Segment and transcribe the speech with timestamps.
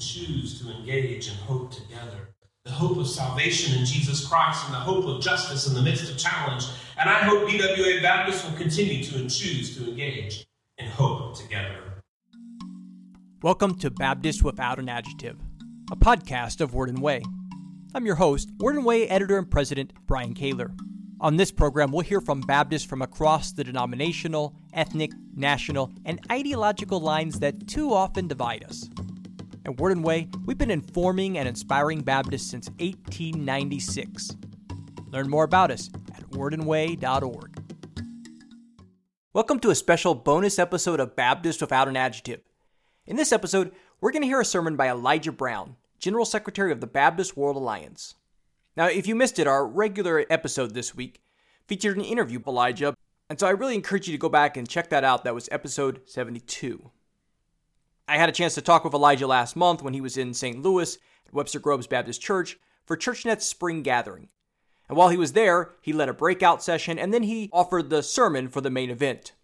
[0.00, 2.34] choose to engage in hope together.
[2.64, 6.10] The hope of salvation in Jesus Christ and the hope of justice in the midst
[6.10, 6.64] of challenge.
[6.98, 10.46] And I hope BWA Baptist will continue to choose to engage
[10.78, 12.02] in hope together.
[13.42, 15.36] Welcome to Baptist Without an Adjective,
[15.90, 17.22] a podcast of Word and Way.
[17.94, 20.76] I'm your host, Word and Way editor and president, Brian Kaylor.
[21.20, 27.00] On this program, we'll hear from Baptists from across the denominational, ethnic, national, and ideological
[27.00, 28.88] lines that too often divide us.
[29.68, 34.34] At Word and Way, we've been informing and inspiring Baptists since 1896.
[35.10, 37.62] Learn more about us at wordandway.org.
[39.34, 42.40] Welcome to a special bonus episode of Baptist Without an Adjective.
[43.04, 46.80] In this episode, we're going to hear a sermon by Elijah Brown, General Secretary of
[46.80, 48.14] the Baptist World Alliance.
[48.74, 51.20] Now, if you missed it, our regular episode this week
[51.66, 52.94] featured an interview with Elijah,
[53.28, 55.24] and so I really encourage you to go back and check that out.
[55.24, 56.90] That was episode 72.
[58.08, 60.62] I had a chance to talk with Elijah last month when he was in St.
[60.62, 64.28] Louis at Webster Groves Baptist Church for ChurchNet's spring gathering.
[64.88, 68.02] And while he was there, he led a breakout session and then he offered the
[68.02, 69.34] sermon for the main event.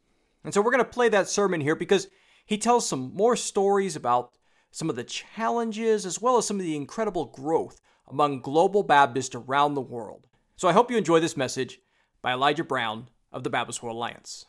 [0.42, 2.08] And so we're going to play that sermon here because
[2.46, 4.30] he tells some more stories about
[4.70, 9.34] some of the challenges as well as some of the incredible growth among global Baptists
[9.34, 10.26] around the world.
[10.56, 11.80] So I hope you enjoy this message
[12.22, 14.46] by Elijah Brown of the Baptist World Alliance.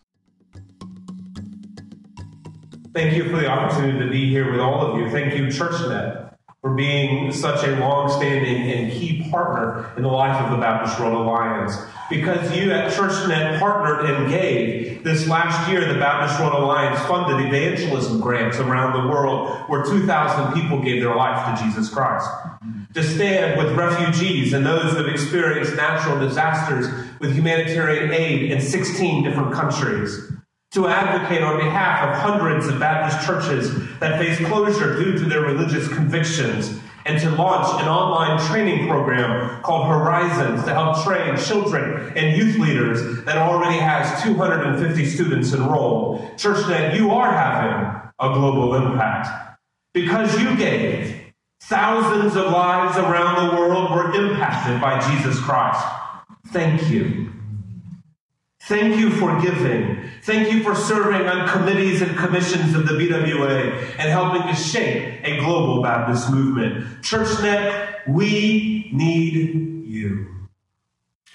[2.96, 5.10] Thank you for the opportunity to be here with all of you.
[5.10, 10.52] Thank you, ChurchNet, for being such a long-standing and key partner in the life of
[10.52, 11.76] the Baptist World Alliance.
[12.10, 17.46] Because you at ChurchNet partnered and gave, this last year the Baptist World Alliance funded
[17.46, 22.30] evangelism grants around the world where 2,000 people gave their life to Jesus Christ
[22.94, 26.88] to stand with refugees and those who have experienced natural disasters
[27.20, 30.32] with humanitarian aid in 16 different countries,
[30.76, 35.42] to advocate on behalf of hundreds of Baptist churches that face closure due to their
[35.42, 42.12] religious convictions, and to launch an online training program called Horizons to help train children
[42.18, 46.22] and youth leaders that already has 250 students enrolled.
[46.38, 49.58] ChurchNet, you are having a global impact
[49.94, 51.26] because you gave
[51.62, 55.84] Thousands of lives around the world were impacted by Jesus Christ.
[56.50, 57.32] Thank you.
[58.68, 60.10] Thank you for giving.
[60.24, 65.24] Thank you for serving on committees and commissions of the BWA and helping to shape
[65.24, 67.02] a global Baptist movement.
[67.02, 70.28] ChurchNet, we need you.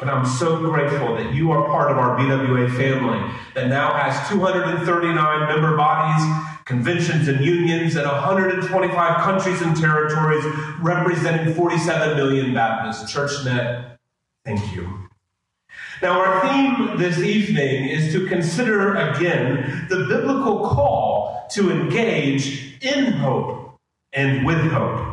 [0.00, 4.28] But I'm so grateful that you are part of our BWA family that now has
[4.28, 10.44] 239 member bodies conventions and unions in 125 countries and territories,
[10.80, 13.12] representing 47 million Baptists.
[13.12, 13.96] ChurchNet,
[14.44, 15.09] thank you.
[16.02, 23.12] Now, our theme this evening is to consider again the biblical call to engage in
[23.12, 23.76] hope
[24.12, 25.06] and with hope.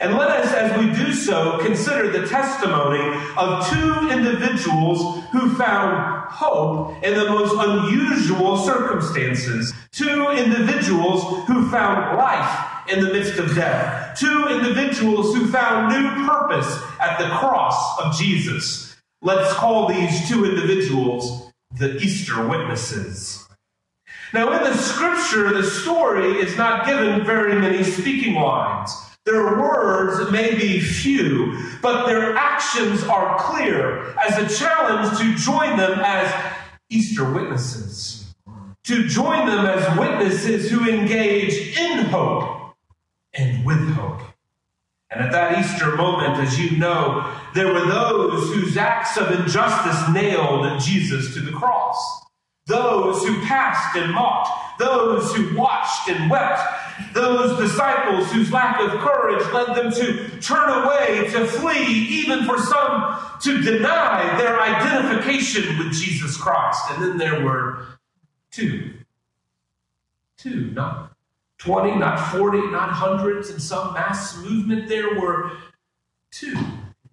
[0.00, 6.30] And let us, as we do so, consider the testimony of two individuals who found
[6.30, 9.72] hope in the most unusual circumstances.
[9.92, 14.18] Two individuals who found life in the midst of death.
[14.18, 18.87] Two individuals who found new purpose at the cross of Jesus.
[19.20, 23.46] Let's call these two individuals the Easter witnesses.
[24.32, 28.94] Now, in the scripture, the story is not given very many speaking lines.
[29.24, 35.76] Their words may be few, but their actions are clear as a challenge to join
[35.76, 36.32] them as
[36.88, 38.34] Easter witnesses.
[38.84, 42.74] To join them as witnesses who engage in hope
[43.34, 44.22] and with hope.
[45.10, 50.12] And at that Easter moment, as you know, there were those whose acts of injustice
[50.12, 51.96] nailed Jesus to the cross.
[52.66, 54.78] Those who passed and mocked.
[54.78, 56.60] Those who watched and wept
[57.12, 62.58] those disciples whose lack of courage led them to turn away, to flee, even for
[62.58, 66.82] some to deny their identification with Jesus Christ.
[66.90, 67.86] And then there were
[68.50, 68.94] two.
[70.36, 71.12] Two, not
[71.58, 74.88] 20, not 40, not hundreds in some mass movement.
[74.88, 75.52] There were
[76.30, 76.56] two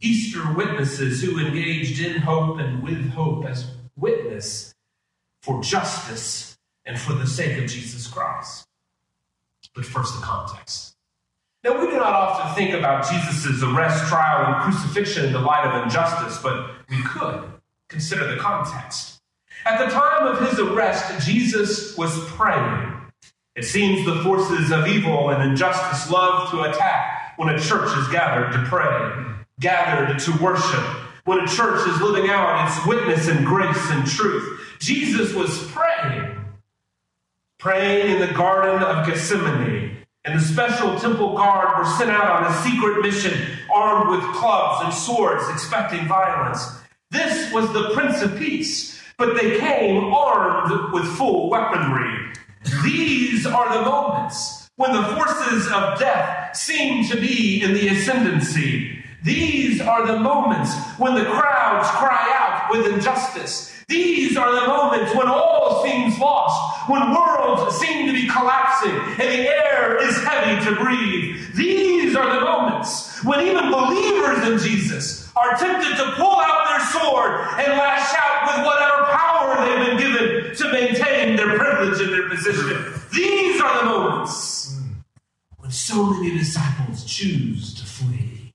[0.01, 4.75] Easter witnesses who engaged in hope and with hope as witness
[5.41, 8.67] for justice and for the sake of Jesus Christ.
[9.73, 10.95] But first, the context.
[11.63, 15.65] Now, we do not often think about Jesus' arrest, trial, and crucifixion in the light
[15.65, 17.43] of injustice, but we could
[17.89, 19.19] consider the context.
[19.65, 22.94] At the time of his arrest, Jesus was praying.
[23.55, 28.07] It seems the forces of evil and injustice love to attack when a church is
[28.09, 30.83] gathered to pray, gathered to worship,
[31.23, 34.61] when a church is living out its witness and grace and truth.
[34.79, 36.35] Jesus was praying
[37.65, 42.51] praying in the Garden of Gethsemane and the special temple guard were sent out on
[42.51, 46.63] a secret mission, armed with clubs and swords, expecting violence.
[47.09, 52.33] This was the Prince of Peace, but they came armed with full weaponry.
[52.83, 59.03] These are the moments when the forces of death seem to be in the ascendancy.
[59.23, 63.71] These are the moments when the crowds cry out with injustice.
[63.87, 69.19] These are the moments when all seems lost, when worlds seem to be collapsing and
[69.19, 71.55] the air is heavy to breathe.
[71.55, 76.79] These are the moments when even believers in Jesus are tempted to pull out their
[76.87, 82.13] sword and lash out with whatever power they've been given to maintain their privilege and
[82.13, 82.93] their position.
[83.13, 84.79] These are the moments
[85.57, 88.53] when so many disciples choose to flee.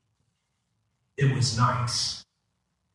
[1.17, 2.25] It was night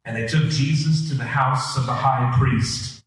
[0.06, 3.04] and they took Jesus to the house of the high priest.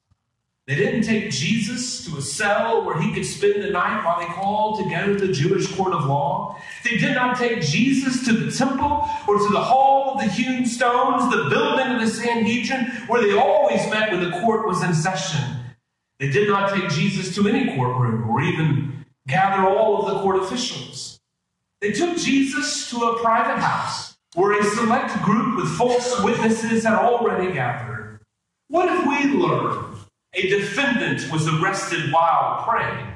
[0.69, 4.27] They didn't take Jesus to a cell where he could spend the night while they
[4.27, 6.59] called together the Jewish court of law.
[6.85, 10.67] They did not take Jesus to the temple or to the hall of the hewn
[10.67, 14.93] stones, the building of the Sanhedrin, where they always met when the court was in
[14.93, 15.41] session.
[16.19, 20.37] They did not take Jesus to any courtroom or even gather all of the court
[20.37, 21.19] officials.
[21.81, 26.99] They took Jesus to a private house where a select group with false witnesses had
[26.99, 28.21] already gathered.
[28.69, 29.88] What if we learned
[30.39, 33.15] a defendant was arrested while praying?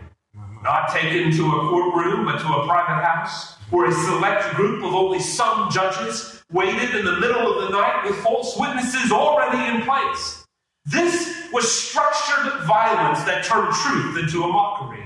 [0.62, 4.94] Not taken to a courtroom, but to a private house, where a select group of
[4.94, 9.82] only some judges waited in the middle of the night with false witnesses already in
[9.82, 10.44] place.
[10.84, 15.02] This was structured violence that turned truth into a mockery.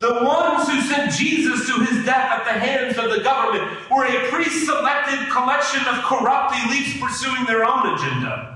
[0.00, 4.04] The ones who sent Jesus to his death at the hands of the government were
[4.04, 8.51] a pre selected collection of corrupt elites pursuing their own agenda.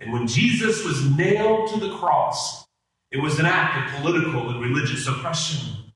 [0.00, 2.66] And when Jesus was nailed to the cross,
[3.10, 5.92] it was an act of political and religious oppression.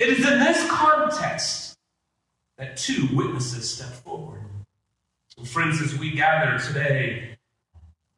[0.00, 1.76] It is in this context
[2.56, 4.42] that two witnesses step forward.
[5.44, 7.36] Friends, as we gather today,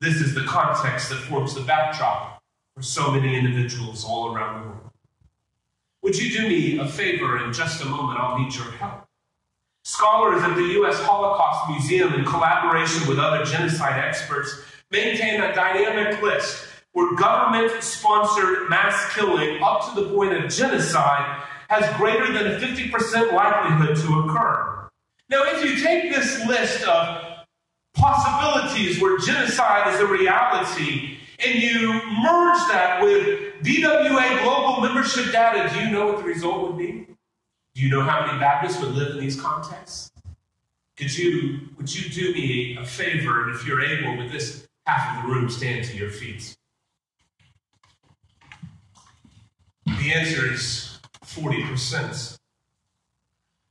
[0.00, 2.40] this is the context that forms the backdrop
[2.76, 4.90] for so many individuals all around the world.
[6.02, 8.20] Would you do me a favor in just a moment?
[8.20, 9.04] I'll need your help.
[9.82, 11.00] Scholars at the U.S.
[11.00, 18.68] Holocaust Museum, in collaboration with other genocide experts, maintain a dynamic list where government sponsored
[18.68, 24.20] mass killing up to the point of genocide has greater than a 50% likelihood to
[24.20, 24.88] occur.
[25.28, 27.44] Now, if you take this list of
[27.94, 35.72] possibilities where genocide is a reality and you merge that with BWA global membership data,
[35.72, 37.06] do you know what the result would be?
[37.74, 40.10] Do you know how many Baptists would live in these contexts?
[40.96, 45.18] Could you, would you do me a favor, and if you're able, with this half
[45.18, 46.56] of the room, stand to your feet?
[49.84, 52.38] The answer is 40%.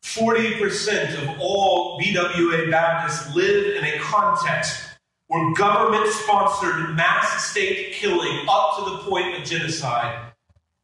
[0.04, 4.80] 40% of all BWA Baptists live in a context
[5.28, 10.34] where government sponsored mass state killing up to the point of genocide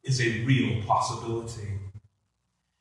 [0.04, 1.70] is a real possibility.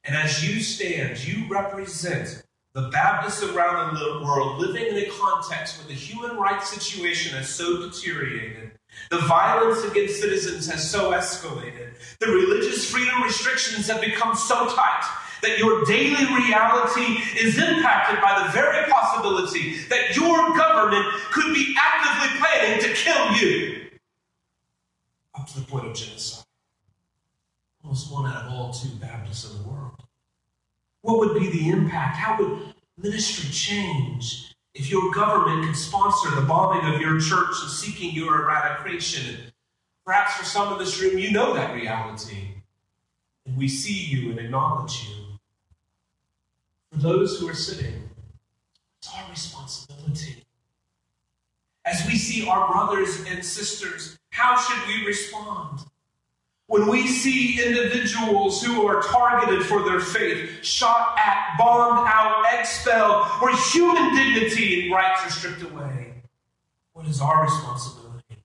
[0.04, 2.42] And as you stand, you represent
[2.74, 7.48] the Baptists around the world living in a context where the human rights situation has
[7.48, 8.72] so deteriorated,
[9.10, 15.02] the violence against citizens has so escalated, the religious freedom restrictions have become so tight
[15.42, 21.76] that your daily reality is impacted by the very possibility that your government could be
[21.78, 23.80] actively planning to kill you
[25.34, 26.44] up to the point of genocide.
[27.82, 29.81] Almost one out of all two Baptists in the world.
[31.02, 32.16] What would be the impact?
[32.16, 37.70] How would ministry change if your government could sponsor the bombing of your church and
[37.70, 39.52] seeking your eradication?
[40.04, 42.54] perhaps for some of this room, you know that reality.
[43.46, 45.38] And we see you and acknowledge you.
[46.92, 48.10] For those who are sitting,
[48.98, 50.44] it's our responsibility.
[51.84, 55.80] As we see our brothers and sisters, how should we respond?
[56.72, 63.26] When we see individuals who are targeted for their faith, shot at, bombed out, expelled,
[63.42, 66.14] where human dignity and rights are stripped away,
[66.94, 68.38] what is our responsibility?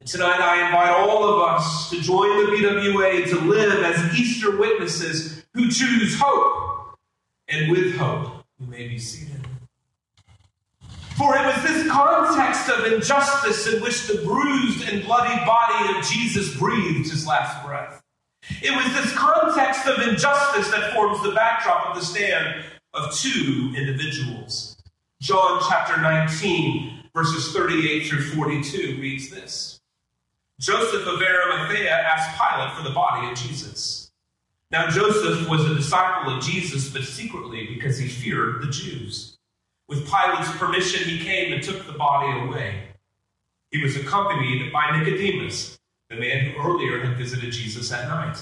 [0.00, 4.58] And tonight I invite all of us to join the BWA to live as Easter
[4.58, 6.98] witnesses who choose hope
[7.48, 9.43] and with hope you may be seated.
[11.16, 16.04] For it was this context of injustice in which the bruised and bloody body of
[16.04, 18.02] Jesus breathed his last breath.
[18.62, 23.72] It was this context of injustice that forms the backdrop of the stand of two
[23.76, 24.76] individuals.
[25.20, 29.80] John chapter 19, verses 38 through 42 reads this
[30.60, 34.10] Joseph of Arimathea asked Pilate for the body of Jesus.
[34.70, 39.33] Now, Joseph was a disciple of Jesus, but secretly because he feared the Jews.
[39.88, 42.88] With Pilate's permission, he came and took the body away.
[43.70, 48.38] He was accompanied by Nicodemus, the man who earlier had visited Jesus at night.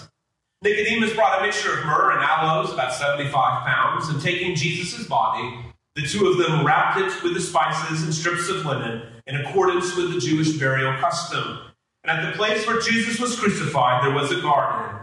[0.63, 5.73] Nicodemus brought a mixture of myrrh and aloes, about 75 pounds, and taking Jesus' body,
[5.95, 9.95] the two of them wrapped it with the spices and strips of linen in accordance
[9.97, 11.59] with the Jewish burial custom.
[12.05, 15.01] And at the place where Jesus was crucified, there was a garden,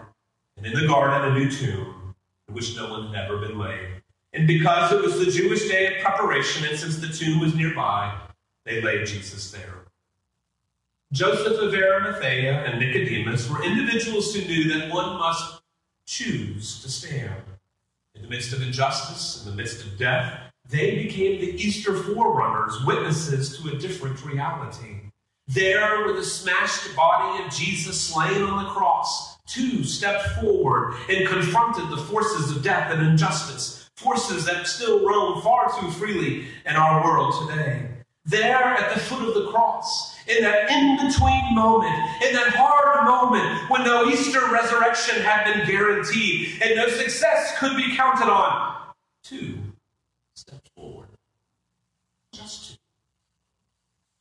[0.58, 2.16] and in the garden a new tomb,
[2.48, 3.99] in which no one had ever been laid.
[4.34, 8.16] And because it was the Jewish day of preparation, and since the tomb was nearby,
[8.66, 9.86] they laid Jesus there.
[11.12, 15.62] Joseph of Arimathea and Nicodemus were individuals who knew that one must
[16.06, 17.44] choose to stand.
[18.14, 22.86] In the midst of injustice, in the midst of death, they became the Easter forerunners,
[22.86, 25.02] witnesses to a different reality.
[25.48, 31.28] There, with the smashed body of Jesus slain on the cross, two stepped forward and
[31.28, 36.76] confronted the forces of death and injustice, forces that still roam far too freely in
[36.76, 37.86] our world today.
[38.26, 43.06] There at the foot of the cross, in that in between moment, in that hard
[43.06, 48.78] moment when no Easter resurrection had been guaranteed and no success could be counted on,
[49.22, 49.58] two
[50.34, 51.10] stepped forward.
[52.32, 52.78] Just two.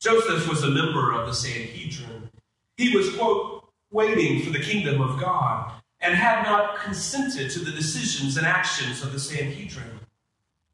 [0.01, 2.29] Joseph was a member of the Sanhedrin.
[2.75, 7.71] He was, quote, waiting for the kingdom of God and had not consented to the
[7.71, 9.99] decisions and actions of the Sanhedrin.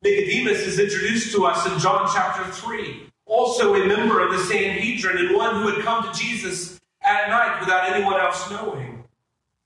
[0.03, 5.17] Nicodemus is introduced to us in John chapter 3 also a member of the Sanhedrin
[5.17, 9.03] and one who had come to Jesus at night without anyone else knowing.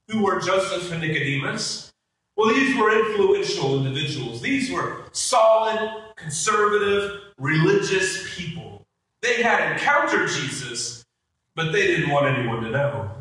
[0.08, 1.94] Who were Joseph and Nicodemus?
[2.36, 4.42] Well, these were influential individuals.
[4.42, 8.88] These were solid, conservative, religious people.
[9.22, 11.06] They had encountered Jesus,
[11.54, 13.12] but they didn't want anyone to know.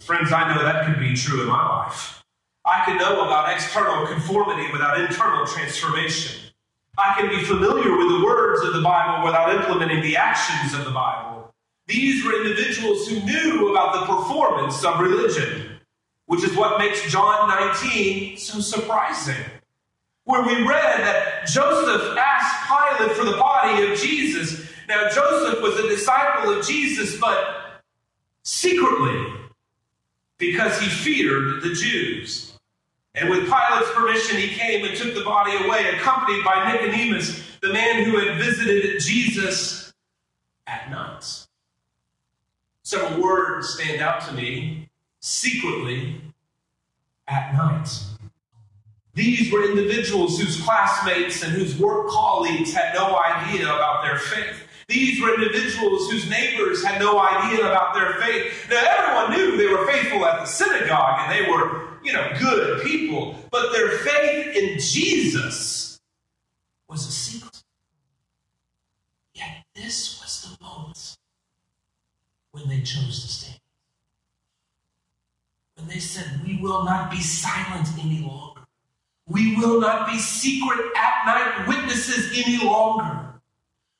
[0.00, 2.22] Friends, I know that could be true in my life.
[2.64, 6.50] I can know about external conformity without internal transformation.
[6.98, 10.84] I can be familiar with the words of the Bible without implementing the actions of
[10.84, 11.52] the Bible.
[11.86, 15.80] These were individuals who knew about the performance of religion,
[16.26, 19.44] which is what makes John 19 so surprising.
[20.24, 24.68] Where we read that Joseph asked Pilate for the body of Jesus.
[24.88, 27.82] Now, Joseph was a disciple of Jesus, but
[28.44, 29.41] secretly,
[30.42, 32.58] because he feared the Jews.
[33.14, 37.72] And with Pilate's permission, he came and took the body away, accompanied by Nicodemus, the
[37.72, 39.92] man who had visited Jesus
[40.66, 41.46] at night.
[42.82, 44.88] Several words stand out to me
[45.20, 46.20] secretly
[47.28, 47.88] at night.
[49.14, 54.56] These were individuals whose classmates and whose work colleagues had no idea about their faith.
[54.92, 58.66] These were individuals whose neighbors had no idea about their faith.
[58.68, 62.82] Now, everyone knew they were faithful at the synagogue and they were you know, good
[62.82, 65.98] people, but their faith in Jesus
[66.88, 67.62] was a secret.
[69.32, 71.16] Yet this was the moment
[72.50, 73.60] when they chose to stand.
[75.76, 78.60] When they said, We will not be silent any longer.
[79.26, 83.21] We will not be secret at night witnesses any longer.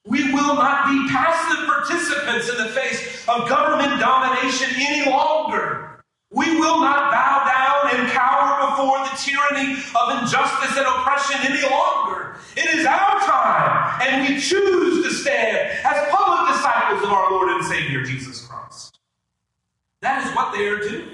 [0.04, 6.02] We will not be passive participants in the face of government domination any longer.
[6.32, 11.62] We will not bow down and cower before the tyranny of injustice and oppression any
[11.71, 12.37] longer.
[12.56, 17.50] It is our time, and we choose to stand as public disciples of our Lord
[17.50, 18.99] and Savior Jesus Christ.
[20.00, 21.09] That is what they are doing,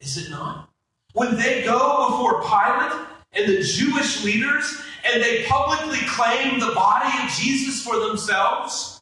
[0.00, 0.68] is it not?
[1.14, 7.10] When they go before Pilate and the Jewish leaders and they publicly claim the body
[7.22, 9.00] of Jesus for themselves,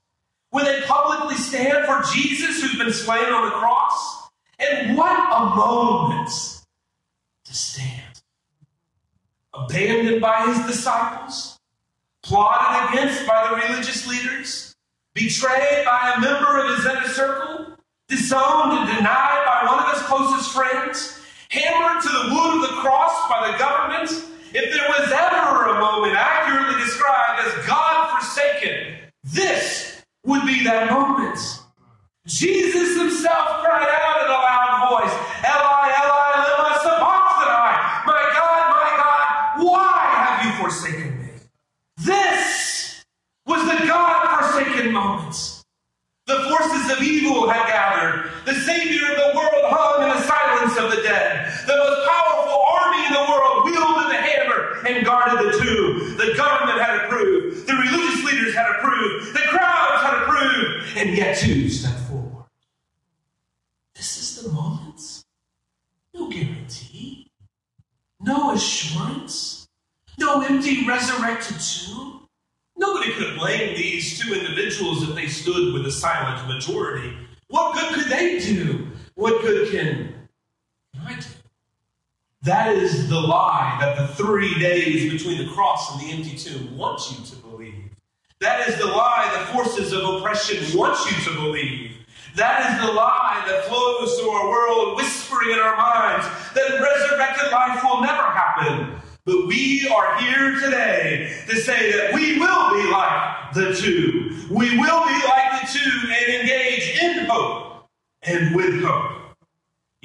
[0.50, 5.54] when they publicly stand for Jesus who's been slain on the cross, and what a
[5.56, 6.28] moment
[7.44, 8.22] to stand.
[9.52, 11.58] Abandoned by his disciples,
[12.22, 14.74] plotted against by the religious leaders,
[15.14, 17.76] betrayed by a member of his inner circle,
[18.08, 21.18] disowned and denied by one of his closest friends,
[21.50, 24.33] hammered to the wood of the cross by the government.
[24.56, 30.92] If there was ever a moment accurately described as God forsaken, this would be that
[30.92, 31.40] moment.
[32.24, 38.06] Jesus himself cried out in a loud voice, Eli, Eli, sabachthani.
[38.06, 41.28] My God, my God, why have you forsaken me?
[41.98, 43.02] This
[43.46, 45.64] was the God-forsaken moments.
[46.26, 48.30] The forces of evil had gathered.
[48.46, 51.52] The Savior of the world hung in the silence of the dead.
[51.66, 53.53] The most powerful army in the world
[54.86, 56.16] and guarded the tomb.
[56.16, 57.66] The government had approved.
[57.66, 59.34] The religious leaders had approved.
[59.34, 60.96] The crowds had approved.
[60.98, 62.46] And yet two stepped forward.
[63.94, 65.24] This is the moment.
[66.14, 67.30] No guarantee.
[68.20, 69.68] no assurance,
[70.18, 72.28] no empty resurrected tomb.
[72.76, 77.16] Nobody could have blamed these two individuals if they stood with a silent majority.
[77.48, 78.88] What good could they do?
[79.14, 80.13] What good can?
[82.44, 86.76] That is the lie that the three days between the cross and the empty tomb
[86.76, 87.90] want you to believe.
[88.40, 91.92] That is the lie the forces of oppression want you to believe.
[92.36, 97.50] That is the lie that flows through our world, whispering in our minds that resurrected
[97.50, 99.00] life will never happen.
[99.24, 104.48] But we are here today to say that we will be like the two.
[104.50, 107.88] We will be like the two and engage in hope
[108.22, 109.23] and with hope.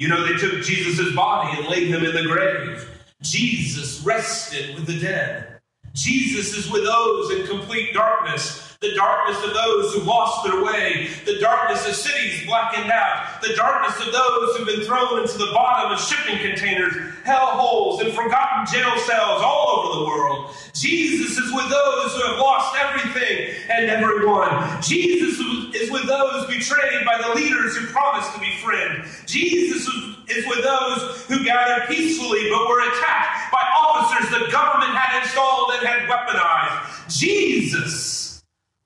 [0.00, 2.88] You know, they took Jesus' body and laid him in the grave.
[3.20, 5.60] Jesus rested with the dead.
[5.92, 11.10] Jesus is with those in complete darkness the darkness of those who lost their way,
[11.26, 15.52] the darkness of cities blackened out, the darkness of those who've been thrown into the
[15.52, 20.56] bottom of shipping containers, hell holes, and forgotten jail cells all over the world.
[20.72, 24.80] Jesus is with those who have lost everything and everyone.
[24.80, 25.38] Jesus
[25.76, 29.04] is with those betrayed by the leaders who promised to befriend.
[29.26, 29.86] Jesus
[30.26, 35.70] is with those who gathered peacefully but were attacked by officers the government had installed
[35.74, 37.10] and had weaponized.
[37.10, 38.29] Jesus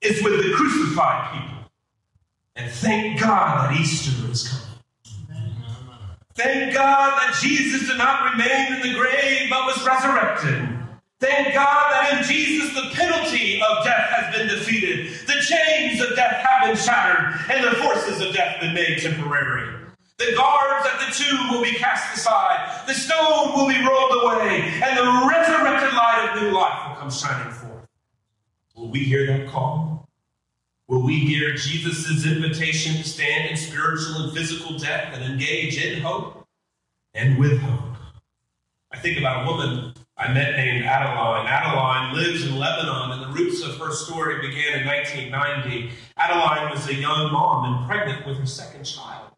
[0.05, 1.69] is with the crucified people.
[2.55, 4.65] And thank God that Easter is coming.
[6.35, 10.69] Thank God that Jesus did not remain in the grave but was resurrected.
[11.19, 15.11] Thank God that in Jesus the penalty of death has been defeated.
[15.27, 19.79] The chains of death have been shattered, and the forces of death been made temporary.
[20.17, 24.61] The guards at the tomb will be cast aside, the stone will be rolled away,
[24.83, 27.87] and the resurrected light of new life will come shining forth.
[28.75, 29.94] Will we hear that call?
[30.87, 36.01] Will we hear Jesus' invitation to stand in spiritual and physical death and engage in
[36.01, 36.45] hope
[37.15, 37.95] and with hope?
[38.93, 41.47] I think about a woman I met named Adeline.
[41.47, 45.89] Adeline lives in Lebanon, and the roots of her story began in 1990.
[46.17, 49.31] Adeline was a young mom and pregnant with her second child.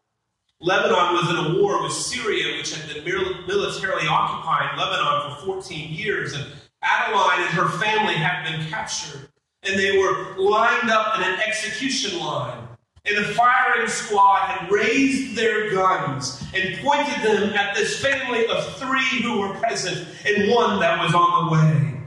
[0.60, 5.94] Lebanon was in a war with Syria, which had been militarily occupying Lebanon for 14
[5.94, 6.44] years, and
[6.82, 9.30] Adeline and her family had been captured,
[9.62, 12.68] and they were lined up in an execution line.
[13.04, 18.76] And the firing squad had raised their guns and pointed them at this family of
[18.76, 22.00] three who were present and one that was on the way.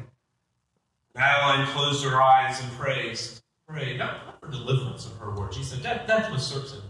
[1.16, 3.20] Madeline closed her eyes and prayed,
[3.68, 5.54] prayed, not for deliverance of her word.
[5.54, 6.82] She said, death, death was certain.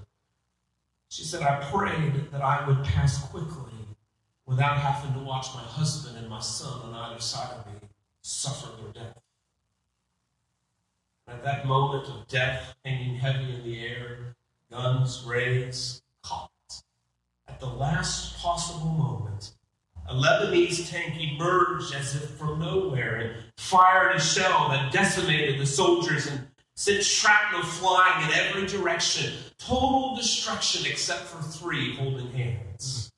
[1.10, 3.74] She said, I prayed that I would pass quickly
[4.45, 7.80] without having to watch my husband and my son on either side of me
[8.21, 9.17] suffer their death.
[11.32, 14.36] At that moment of death hanging heavy in the air,
[14.70, 16.84] guns raised, cocked.
[17.48, 19.54] At the last possible moment,
[20.08, 25.65] a Lebanese tank emerged as if from nowhere and fired a shell that decimated the
[25.65, 29.34] soldiers and sent shrapnel flying in every direction.
[29.58, 33.12] Total destruction except for three holding hands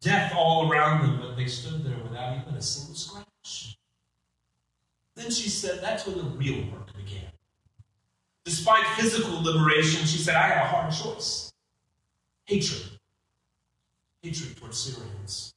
[0.00, 3.27] death all around them, but they stood there without even a single scratch.
[5.18, 7.26] Then she said, That's when the real work began.
[8.44, 11.52] Despite physical liberation, she said, I had a hard choice
[12.44, 12.82] hatred.
[14.22, 15.52] Hatred towards Syrians.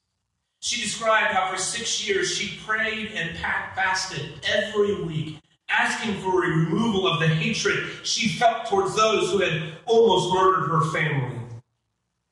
[0.60, 5.38] She described how for six years she prayed and fasted every week,
[5.70, 10.70] asking for a removal of the hatred she felt towards those who had almost murdered
[10.70, 11.38] her family.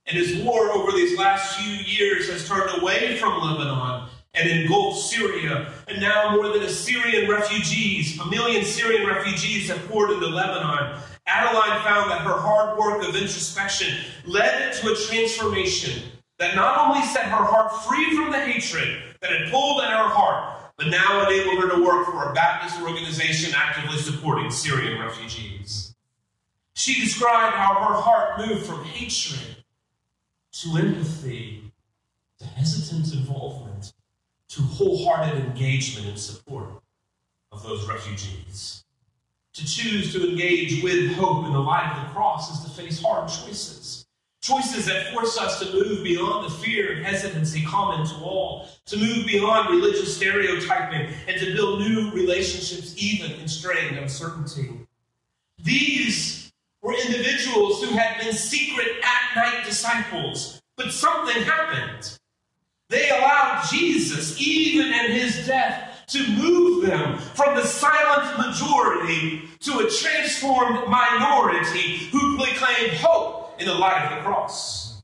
[0.07, 3.98] And his war over these last few years has turned away from Lebanon
[4.39, 5.71] and engulfed Syria.
[5.87, 10.99] And now more than a Syrian refugees, a million Syrian refugees have poured into Lebanon.
[11.27, 13.93] Adeline found that her hard work of introspection
[14.25, 16.03] led to a transformation
[16.39, 20.09] that not only set her heart free from the hatred that had pulled at her
[20.09, 25.93] heart, but now enabled her to work for a Baptist organization actively supporting Syrian refugees.
[26.73, 29.57] She described how her heart moved from hatred
[30.53, 31.73] to empathy,
[32.39, 32.78] to hesitant involvement,
[34.49, 36.69] to wholehearted engagement and support
[37.51, 38.83] of those refugees.
[39.53, 43.01] To choose to engage with hope in the light of the cross is to face
[43.01, 44.05] hard choices.
[44.41, 48.97] Choices that force us to move beyond the fear and hesitancy common to all, to
[48.97, 54.69] move beyond religious stereotyping, and to build new relationships even in strained uncertainty.
[55.61, 62.18] These were individuals who had been secret at night disciples, but something happened.
[62.89, 69.79] They allowed Jesus, even in his death, to move them from the silent majority to
[69.79, 75.03] a transformed minority who proclaimed hope in the light of the cross.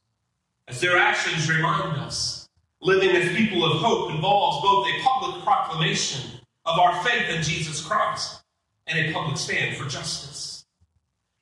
[0.68, 2.46] As their actions remind us,
[2.86, 7.84] Living as people of hope involves both a public proclamation of our faith in Jesus
[7.84, 8.44] Christ
[8.86, 10.68] and a public stand for justice.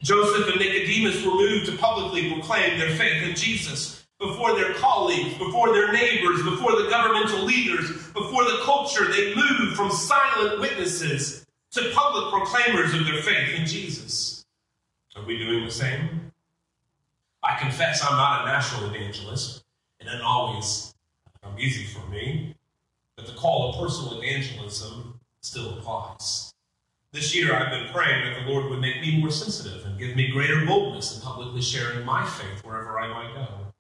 [0.02, 5.38] Joseph and Nicodemus were moved to publicly proclaim their faith in Jesus before their colleagues,
[5.38, 9.12] before their neighbors, before the governmental leaders, before the culture.
[9.12, 14.46] They moved from silent witnesses to public proclaimers of their faith in Jesus.
[15.16, 16.32] Are we doing the same?
[17.44, 19.64] I confess I'm not a national evangelist,
[20.00, 20.94] and it always
[21.44, 22.56] come easy for me,
[23.18, 26.54] but the call of personal evangelism still applies.
[27.12, 30.16] This year, I've been praying that the Lord would make me more sensitive and give
[30.16, 33.74] me greater boldness in publicly sharing my faith wherever I might go.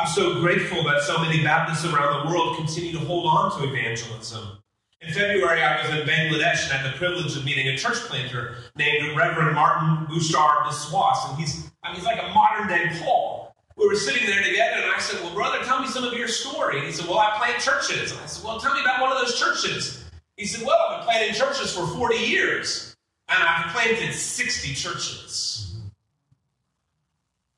[0.00, 3.68] I'm so grateful that so many Baptists around the world continue to hold on to
[3.68, 4.56] evangelism.
[5.02, 8.56] In February, I was in Bangladesh and had the privilege of meeting a church planter
[8.76, 13.54] named Reverend Martin Bouchard Biswas, and he's I mean, he's like a modern day Paul.
[13.76, 16.28] We were sitting there together, and I said, "Well, brother, tell me some of your
[16.28, 19.02] story." And he said, "Well, I plant churches." And I said, "Well, tell me about
[19.02, 20.02] one of those churches."
[20.40, 22.96] He said, Well, I've been planting churches for 40 years,
[23.28, 25.76] and I've planted 60 churches.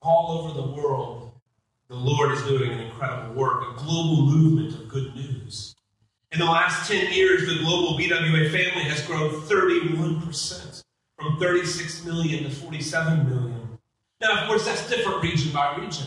[0.01, 1.22] All over the world,
[1.93, 5.77] the Lord is doing an incredible work, a global movement of good news.
[6.31, 10.83] In the last 10 years, the global BWA family has grown 31%,
[11.19, 13.79] from 36 million to 47 million.
[14.23, 16.07] Now, of course, that's different region by region.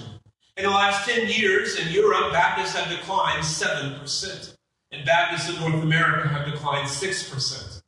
[0.58, 4.56] In the last 10 years, in Europe, Baptists have declined 7%
[4.91, 7.82] and Baptists in North America have declined 6%.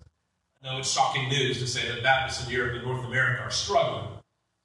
[0.61, 3.49] I know it's shocking news to say that Baptists in Europe and North America are
[3.49, 4.07] struggling.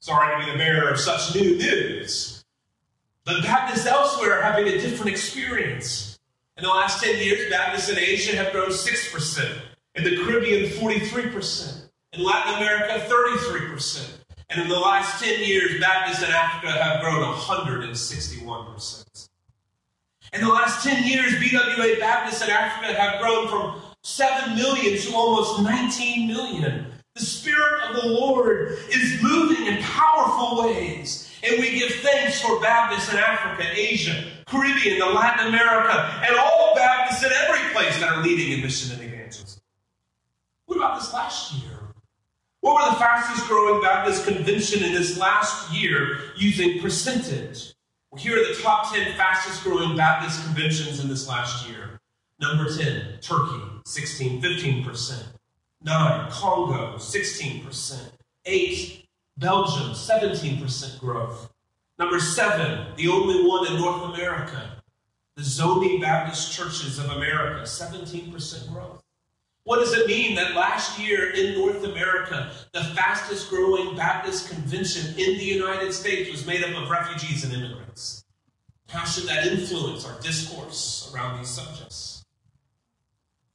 [0.01, 2.42] Sorry to be the bearer of such new news.
[3.25, 6.19] But Baptists elsewhere are having a different experience.
[6.57, 9.61] In the last 10 years, Baptists in Asia have grown 6%,
[9.95, 14.09] in the Caribbean, 43%, in Latin America, 33%.
[14.49, 19.29] And in the last 10 years, Baptists in Africa have grown 161%.
[20.33, 25.15] In the last 10 years, BWA Baptists in Africa have grown from 7 million to
[25.15, 26.87] almost 19 million.
[27.15, 31.22] The Spirit of the Lord is moving in powerful ways.
[31.43, 36.73] And we give thanks for Baptists in Africa, Asia, Caribbean, the Latin America, and all
[36.73, 39.61] Baptists in every place that are leading in mission and evangelism.
[40.65, 41.79] What about this last year?
[42.61, 47.73] What were the fastest growing Baptist convention in this last year using percentage?
[48.09, 51.99] Well, here are the top 10 fastest growing Baptist conventions in this last year.
[52.39, 55.23] Number 10, Turkey, 16, 15%.
[55.83, 58.11] 9, Congo, 16%.
[58.45, 59.02] 8,
[59.37, 61.51] Belgium, 17% growth.
[61.97, 64.81] Number 7, the only one in North America,
[65.35, 69.03] the Zomi Baptist Churches of America, 17% growth.
[69.65, 75.07] What does it mean that last year in North America, the fastest growing Baptist convention
[75.17, 78.25] in the United States was made up of refugees and immigrants?
[78.89, 82.25] How should that influence our discourse around these subjects?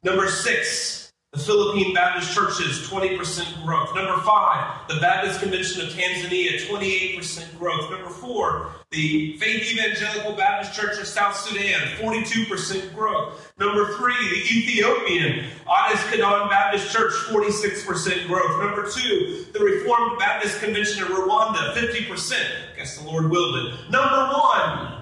[0.02, 3.94] Number six, the Philippine Baptist Churches, 20% growth.
[3.94, 7.90] Number five, the Baptist Convention of Tanzania, 28% growth.
[7.90, 13.52] Number four, the Faith Evangelical Baptist Church of South Sudan, 42% growth.
[13.58, 18.64] Number three, the Ethiopian Addis Kidan Baptist Church, 46% growth.
[18.64, 22.32] Number two, the Reformed Baptist Convention of Rwanda, 50%.
[22.72, 23.90] I guess the Lord willed it.
[23.90, 24.97] Number one,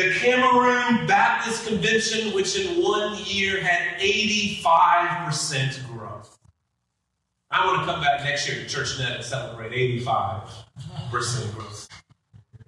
[0.00, 6.38] the Cameroon Baptist Convention, which in one year had 85% growth.
[7.50, 11.86] I want to come back next year to ChurchNet and celebrate 85% growth.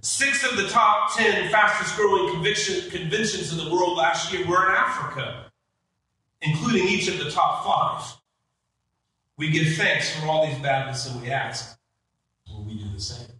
[0.02, 4.74] Six of the top 10 fastest growing conventions in the world last year were in
[4.76, 5.50] Africa,
[6.42, 8.18] including each of the top five.
[9.38, 11.78] We give thanks for all these Baptists and we ask,
[12.46, 13.31] will we do the same?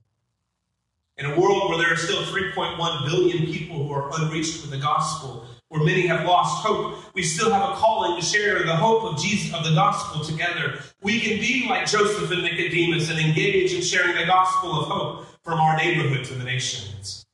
[1.22, 4.78] In a world where there are still 3.1 billion people who are unreached with the
[4.78, 9.04] gospel, where many have lost hope, we still have a calling to share the hope
[9.04, 10.80] of Jesus of the gospel together.
[11.00, 15.26] We can be like Joseph and Nicodemus and engage in sharing the gospel of hope
[15.44, 17.24] from our neighborhood to the nations.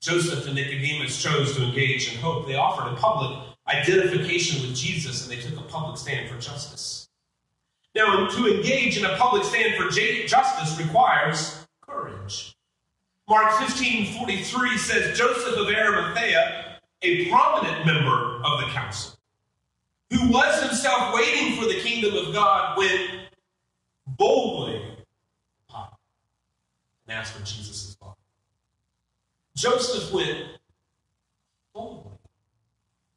[0.00, 2.46] Joseph and Nicodemus chose to engage in hope.
[2.46, 7.10] They offered a public identification with Jesus and they took a public stand for justice.
[7.94, 12.53] Now, to engage in a public stand for justice requires courage.
[13.28, 19.18] Mark 15 43 says Joseph of Arimathea, a prominent member of the council,
[20.10, 23.28] who was himself waiting for the kingdom of God, went
[24.06, 24.82] boldly
[27.06, 28.14] and asked for Jesus' body.
[29.56, 30.46] Joseph went
[31.74, 32.12] boldly,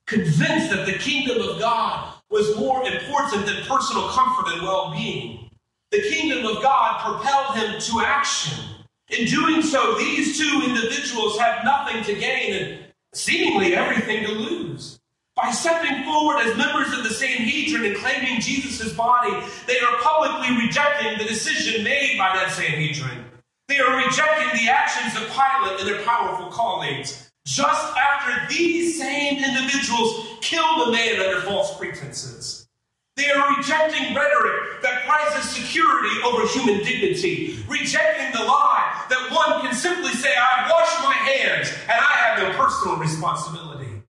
[0.06, 5.50] convinced that the kingdom of God was more important than personal comfort and well being.
[5.92, 8.77] The kingdom of God propelled him to action.
[9.10, 12.80] In doing so, these two individuals have nothing to gain and
[13.14, 15.00] seemingly everything to lose.
[15.34, 19.32] By stepping forward as members of the Sanhedrin and claiming Jesus' body,
[19.66, 23.24] they are publicly rejecting the decision made by that Sanhedrin.
[23.70, 27.30] They are rejecting the actions of Pilate and their powerful colleagues.
[27.46, 32.37] Just after these same individuals killed the man under false pretenses.
[33.18, 39.62] They are rejecting rhetoric that prizes security over human dignity, rejecting the lie that one
[39.62, 44.04] can simply say, I wash my hands and I have no personal responsibility.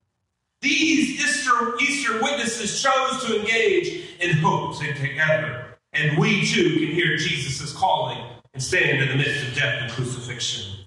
[0.61, 7.17] These Easter, Easter witnesses chose to engage in hope together, and we too can hear
[7.17, 10.85] Jesus' calling and stand in the midst of death and crucifixion.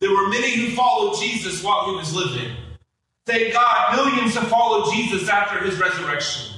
[0.00, 2.56] There were many who followed Jesus while he was living.
[3.24, 6.57] Thank God, millions have followed Jesus after his resurrection.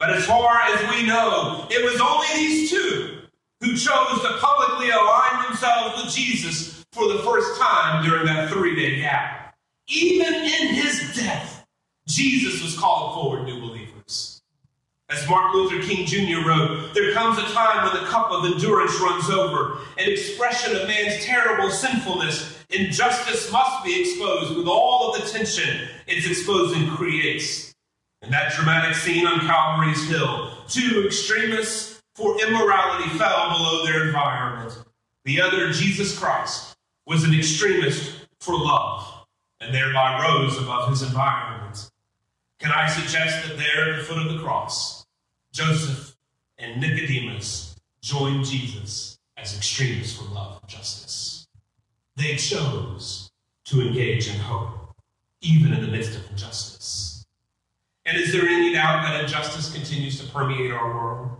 [0.00, 3.18] But as far as we know, it was only these two
[3.60, 8.74] who chose to publicly align themselves with Jesus for the first time during that three
[8.74, 9.54] day gap.
[9.88, 11.66] Even in his death,
[12.08, 14.40] Jesus was called forward new believers.
[15.10, 16.48] As Martin Luther King Jr.
[16.48, 20.88] wrote, there comes a time when the cup of endurance runs over, an expression of
[20.88, 22.56] man's terrible sinfulness.
[22.70, 27.69] Injustice must be exposed with all of the tension its exposing creates.
[28.22, 34.78] In that dramatic scene on Calvary's Hill, two extremists for immorality fell below their environment.
[35.24, 39.26] The other, Jesus Christ, was an extremist for love
[39.60, 41.90] and thereby rose above his environment.
[42.58, 45.06] Can I suggest that there at the foot of the cross,
[45.52, 46.14] Joseph
[46.58, 51.46] and Nicodemus joined Jesus as extremists for love and justice?
[52.16, 53.30] They chose
[53.64, 54.94] to engage in hope,
[55.40, 57.09] even in the midst of injustice.
[58.10, 61.30] And is there any doubt that injustice continues to permeate our world?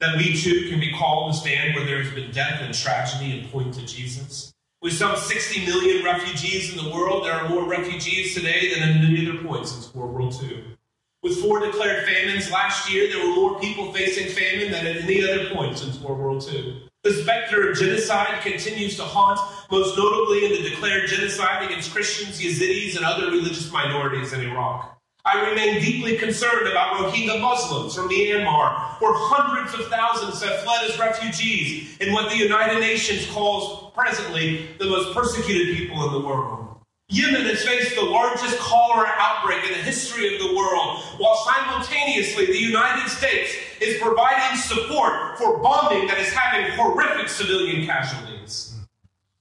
[0.00, 3.38] That we too can be called to stand where there has been death and tragedy
[3.38, 4.54] and point to Jesus?
[4.80, 8.96] With some 60 million refugees in the world, there are more refugees today than at
[9.04, 10.78] any other point since World War II.
[11.22, 15.22] With four declared famines last year, there were more people facing famine than at any
[15.22, 16.88] other point since World War II.
[17.02, 19.40] The specter of genocide continues to haunt,
[19.70, 24.97] most notably in the declared genocide against Christians, Yazidis, and other religious minorities in Iraq.
[25.30, 30.90] I remain deeply concerned about Rohingya Muslims from Myanmar, where hundreds of thousands have fled
[30.90, 36.26] as refugees in what the United Nations calls presently the most persecuted people in the
[36.26, 36.78] world.
[37.10, 42.46] Yemen has faced the largest cholera outbreak in the history of the world, while simultaneously
[42.46, 48.74] the United States is providing support for bombing that is having horrific civilian casualties.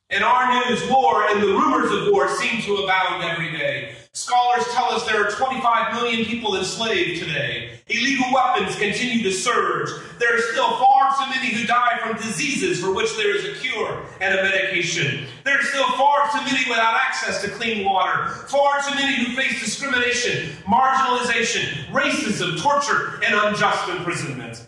[0.09, 3.95] In our news, war and the rumors of war seem to abound every day.
[4.27, 7.79] Scholars tell us there are 25 million people enslaved today.
[7.87, 9.89] Illegal weapons continue to surge.
[10.19, 13.53] There are still far too many who die from diseases for which there is a
[13.61, 15.27] cure and a medication.
[15.45, 18.27] There are still far too many without access to clean water.
[18.27, 24.67] Far too many who face discrimination, marginalization, racism, torture, and unjust imprisonment.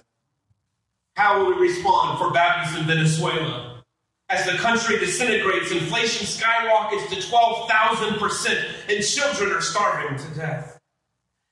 [1.18, 3.69] How will we respond for Baptists in Venezuela?
[4.30, 10.78] As the country disintegrates, inflation skyrockets to 12,000%, and children are starving to death.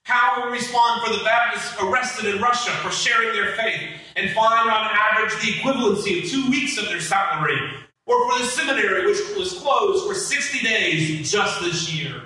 [0.04, 4.30] How will we respond for the Baptists arrested in Russia for sharing their faith and
[4.32, 7.58] find on average the equivalency of two weeks of their salary?
[8.06, 12.22] Or for the seminary, which was closed for 60 days just this year?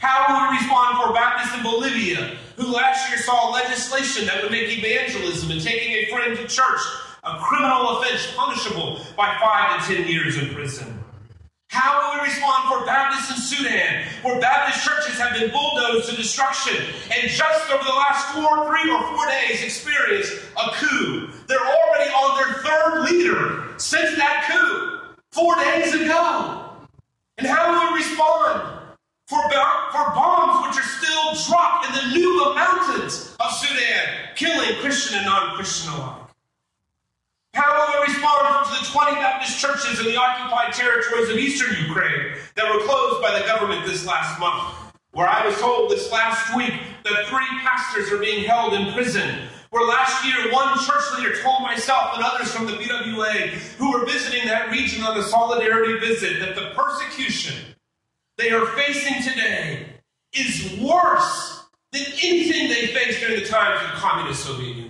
[0.00, 4.50] How will we respond for Baptists in Bolivia, who last year saw legislation that would
[4.50, 6.80] make evangelism and taking a friend to church
[7.24, 10.98] a criminal offense punishable by five to ten years in prison.
[11.70, 16.16] How will we respond for Baptists in Sudan, where Baptist churches have been bulldozed to
[16.16, 16.74] destruction
[17.14, 21.28] and just over the last four, three or four days experienced a coup?
[21.46, 26.70] They're already on their third leader since that coup, four days ago.
[27.36, 28.94] And how will we respond
[29.26, 35.18] for, for bombs which are still dropped in the Nuba mountains of Sudan, killing Christian
[35.18, 36.27] and non Christian alike?
[37.54, 41.74] How will we respond to the 20 Baptist churches in the occupied territories of eastern
[41.86, 44.74] Ukraine that were closed by the government this last month?
[45.12, 49.48] Where I was told this last week that three pastors are being held in prison.
[49.70, 54.06] Where last year one church leader told myself and others from the BWA who were
[54.06, 57.54] visiting that region on a solidarity visit that the persecution
[58.36, 59.86] they are facing today
[60.32, 64.87] is worse than anything they faced during the times of communist Soviet Union.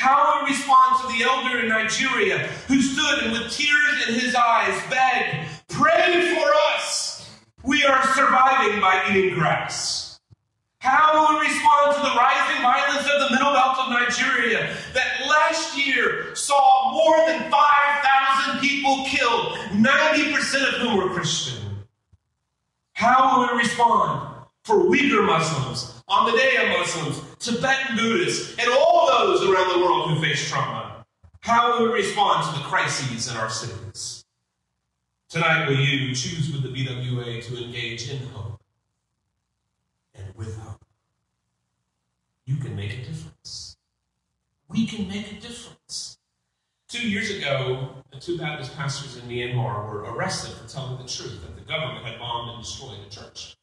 [0.00, 4.14] How will we respond to the elder in Nigeria who stood and with tears in
[4.14, 7.30] his eyes begged, Pray for us!
[7.62, 10.18] We are surviving by eating grass.
[10.78, 15.28] How will we respond to the rising violence of the middle belt of Nigeria that
[15.28, 21.62] last year saw more than 5,000 people killed, 90% of whom were Christian?
[22.94, 29.72] How will we respond for Uyghur Muslims, Ahmadiyya Muslims, Tibetan Buddhists, and all those around
[29.72, 31.06] the world who face trauma?
[31.40, 34.26] How will we respond to the crises in our cities?
[35.30, 38.60] Tonight, will you choose with the BWA to engage in hope
[40.14, 40.84] and with hope?
[42.44, 43.78] You can make a difference.
[44.68, 46.18] We can make a difference.
[46.88, 51.54] Two years ago, two Baptist pastors in Myanmar were arrested for telling the truth that
[51.54, 53.56] the government had bombed and destroyed a church.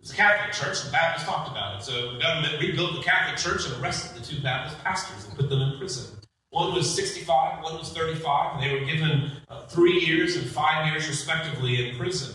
[0.00, 1.82] It was a Catholic church, the Baptists talked about it.
[1.82, 5.50] So the government rebuilt the Catholic church and arrested the two Baptist pastors and put
[5.50, 6.16] them in prison.
[6.48, 10.90] One was 65, one was 35, and they were given uh, three years and five
[10.90, 12.34] years, respectively, in prison.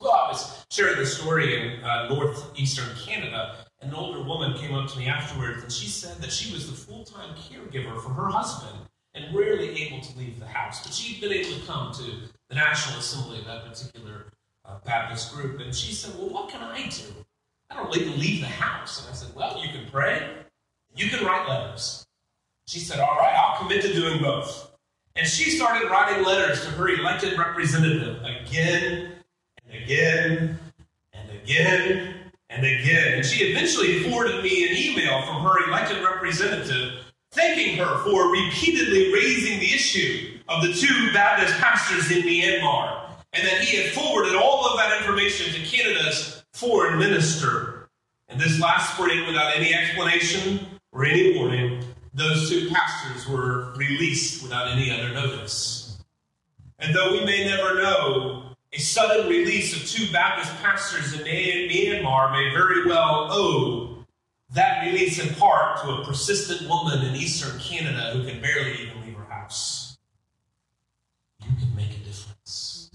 [0.00, 3.66] Well, I was sharing the story in uh, northeastern Canada.
[3.82, 6.76] An older woman came up to me afterwards, and she said that she was the
[6.76, 8.78] full time caregiver for her husband
[9.12, 10.82] and rarely able to leave the house.
[10.82, 12.04] But she'd been able to come to
[12.48, 14.32] the National Assembly of that particular
[14.84, 15.60] Baptist group.
[15.60, 17.04] And she said, Well, what can I do?
[17.70, 19.00] I don't even leave the house.
[19.00, 20.28] And I said, Well, you can pray,
[20.94, 22.06] you can write letters.
[22.66, 24.70] She said, All right, I'll commit to doing both.
[25.16, 29.12] And she started writing letters to her elected representative again
[29.64, 30.58] and again
[31.12, 32.14] and again
[32.50, 33.14] and again.
[33.14, 39.12] And she eventually forwarded me an email from her elected representative thanking her for repeatedly
[39.12, 44.34] raising the issue of the two Baptist pastors in Myanmar, and that he had forwarded
[44.34, 47.88] all of that information to Canada's foreign minister.
[48.28, 50.60] And this last spring, without any explanation
[50.92, 55.98] or any warning, those two pastors were released without any other notice.
[56.78, 62.32] And though we may never know, a sudden release of two Baptist pastors in Myanmar
[62.32, 64.04] may very well owe
[64.50, 69.04] that release in part to a persistent woman in eastern Canada who can barely even
[69.04, 69.98] leave her house.
[71.40, 72.90] You can make a difference.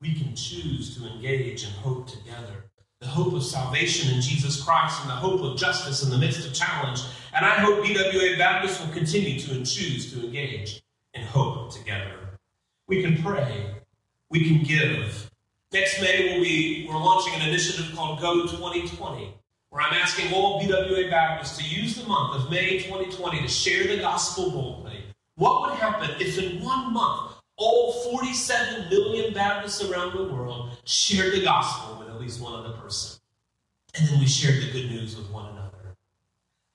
[0.00, 2.66] We can choose to engage in hope together
[3.00, 6.46] the hope of salvation in Jesus Christ and the hope of justice in the midst
[6.46, 7.02] of challenge.
[7.34, 10.82] And I hope BWA Baptist will continue to and choose to engage
[11.12, 12.38] in hope together.
[12.88, 13.74] We can pray.
[14.30, 15.30] We can give.
[15.72, 19.34] Next May, we'll be, we're launching an initiative called Go 2020,
[19.70, 23.86] where I'm asking all BWA Baptists to use the month of May 2020 to share
[23.86, 25.04] the gospel boldly.
[25.36, 31.32] What would happen if in one month all 47 million Baptists around the world shared
[31.32, 33.20] the gospel with at least one other person.
[33.98, 35.96] And then we shared the good news with one another.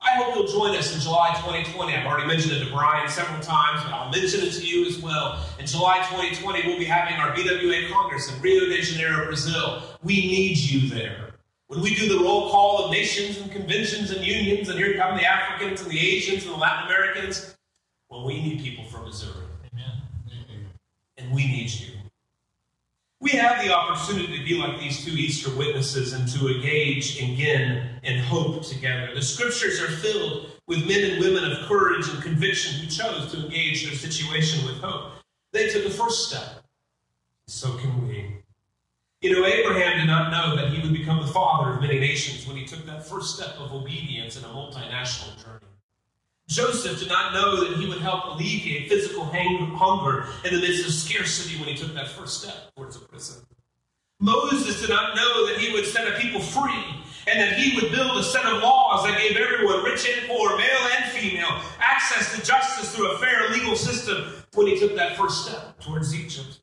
[0.02, 1.94] I hope you'll join us in July 2020.
[1.94, 5.00] I've already mentioned it to Brian several times, but I'll mention it to you as
[5.00, 5.46] well.
[5.60, 9.84] In July 2020, we'll be having our BWA Congress in Rio de Janeiro, Brazil.
[10.02, 11.36] We need you there.
[11.67, 15.15] When we do the roll call of nations and conventions and unions, and here come
[15.15, 17.56] the Africans and the Asians and the Latin Americans,
[18.10, 19.46] well, we need people from Missouri
[21.34, 21.94] we need you.
[23.20, 28.00] We have the opportunity to be like these two Easter witnesses and to engage again
[28.04, 29.13] in hope together.
[29.13, 33.46] The scriptures are filled with men and women of courage and conviction who chose to
[33.46, 35.13] engage their situation with hope.
[35.52, 36.63] They took the first step.
[37.46, 38.41] So can we.
[39.22, 42.48] You know, Abraham did not know that he would become the father of many nations
[42.48, 45.61] when he took that first step of obedience in a multinational journey.
[46.51, 50.93] Joseph did not know that he would help alleviate physical hunger in the midst of
[50.93, 53.45] scarcity when he took that first step towards a prison.
[54.19, 56.83] Moses did not know that he would set a people free
[57.27, 60.57] and that he would build a set of laws that gave everyone, rich and poor,
[60.57, 65.15] male and female, access to justice through a fair legal system when he took that
[65.15, 66.59] first step towards Egypt.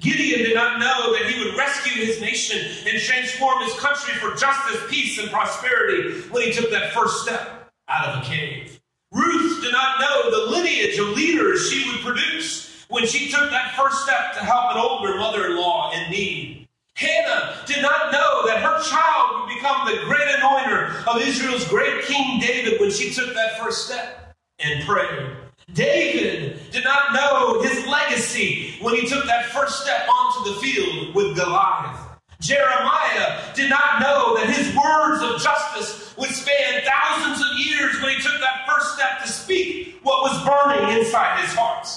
[0.00, 4.34] Gideon did not know that he would rescue his nation and transform his country for
[4.34, 8.77] justice, peace, and prosperity when he took that first step out of a cave.
[9.12, 13.74] Ruth did not know the lineage of leaders she would produce when she took that
[13.76, 16.68] first step to help an older mother in law in need.
[16.94, 22.04] Hannah did not know that her child would become the great anointer of Israel's great
[22.04, 25.36] King David when she took that first step and prayed.
[25.74, 31.14] David did not know his legacy when he took that first step onto the field
[31.14, 32.07] with Goliath.
[32.40, 38.14] Jeremiah did not know that his words of justice would span thousands of years when
[38.14, 41.88] he took that first step to speak what was burning inside his heart.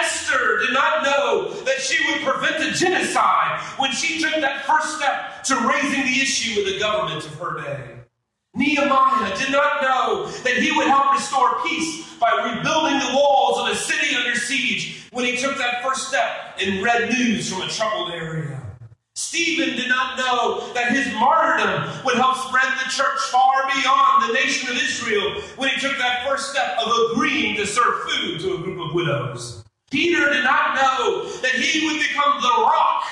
[0.00, 4.96] Esther did not know that she would prevent a genocide when she took that first
[4.96, 7.96] step to raising the issue with the government of her day.
[8.54, 13.68] Nehemiah did not know that he would help restore peace by rebuilding the walls of
[13.68, 17.68] a city under siege when he took that first step and read news from a
[17.68, 18.59] troubled area.
[19.14, 24.34] Stephen did not know that his martyrdom would help spread the church far beyond the
[24.34, 28.54] nation of Israel when he took that first step of agreeing to serve food to
[28.54, 29.64] a group of widows.
[29.90, 33.04] Peter did not know that he would become the rock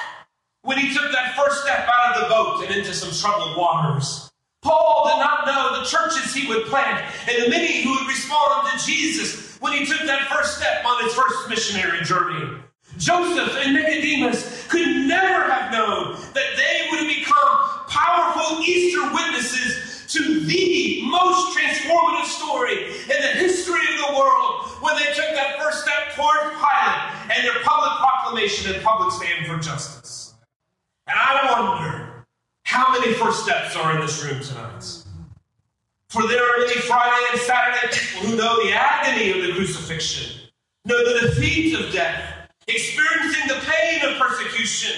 [0.62, 4.30] when he took that first step out of the boat and into some troubled waters.
[4.62, 8.68] Paul did not know the churches he would plant and the many who would respond
[8.72, 12.60] to Jesus when he took that first step on his first missionary journey.
[12.98, 20.40] Joseph and Nicodemus could never have known that they would become powerful Easter witnesses to
[20.40, 25.82] the most transformative story in the history of the world when they took that first
[25.82, 30.34] step towards Pilate and their public proclamation and public stand for justice.
[31.06, 32.24] And I wonder
[32.64, 34.84] how many first steps are in this room tonight.
[36.10, 40.40] For there are many Friday and Saturday people who know the agony of the crucifixion,
[40.84, 42.37] know the defeat of death,
[42.68, 44.94] experiencing the pain of persecution,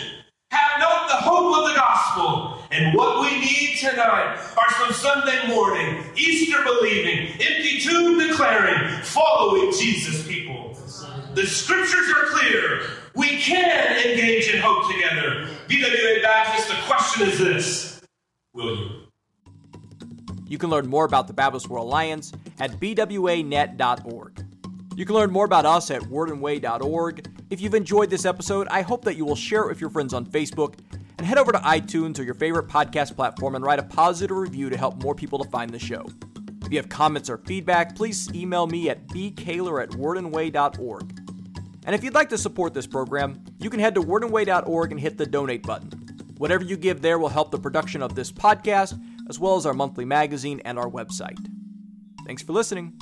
[0.51, 2.59] have not the hope of the gospel.
[2.73, 9.73] And what we need tonight are some Sunday morning, Easter believing, empty tomb declaring, following
[9.73, 10.77] Jesus people.
[11.35, 12.83] The scriptures are clear.
[13.15, 15.49] We can engage in hope together.
[15.69, 18.03] BWA Baptist, the question is this
[18.53, 18.91] Will you?
[20.49, 24.45] You can learn more about the Baptist World Alliance at bwanet.org.
[24.97, 27.27] You can learn more about us at wordandway.org.
[27.49, 30.13] If you've enjoyed this episode, I hope that you will share it with your friends
[30.13, 30.79] on Facebook
[31.19, 34.71] and head over to iTunes or your favorite podcast platform and write a positive review
[34.71, 36.07] to help more people to find the show.
[36.65, 41.21] If you have comments or feedback, please email me at bkaylor at wordandway.org.
[41.85, 45.19] And if you'd like to support this program, you can head to wordandway.org and hit
[45.19, 45.91] the donate button.
[46.37, 49.75] Whatever you give there will help the production of this podcast, as well as our
[49.75, 51.39] monthly magazine and our website.
[52.25, 52.99] Thanks for listening.